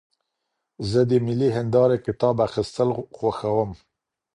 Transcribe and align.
زه 0.89 1.01
د 1.09 1.11
ملي 1.25 1.49
هندارې 1.57 1.97
کتاب 2.05 2.35
اخیستل 2.47 2.89
خوښوم. 3.17 3.71